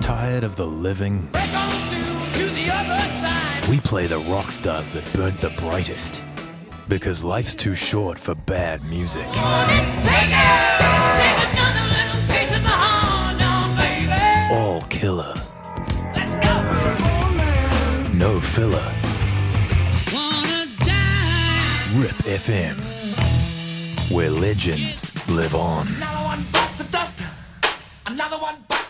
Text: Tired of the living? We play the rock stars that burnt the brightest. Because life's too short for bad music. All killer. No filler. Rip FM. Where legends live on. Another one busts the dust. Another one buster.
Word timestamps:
Tired 0.00 0.44
of 0.44 0.56
the 0.56 0.66
living? 0.66 1.28
We 3.68 3.78
play 3.80 4.06
the 4.06 4.18
rock 4.28 4.50
stars 4.50 4.88
that 4.88 5.04
burnt 5.14 5.38
the 5.38 5.50
brightest. 5.60 6.22
Because 6.88 7.22
life's 7.22 7.54
too 7.54 7.74
short 7.74 8.18
for 8.18 8.34
bad 8.34 8.82
music. 8.84 9.26
All 14.50 14.80
killer. 14.88 15.34
No 18.14 18.40
filler. 18.40 18.92
Rip 21.94 22.16
FM. 22.24 22.76
Where 24.10 24.30
legends 24.30 25.12
live 25.28 25.54
on. 25.54 25.86
Another 25.88 26.24
one 26.24 26.46
busts 26.50 26.78
the 26.78 26.84
dust. 26.84 27.22
Another 28.06 28.38
one 28.38 28.56
buster. 28.66 28.80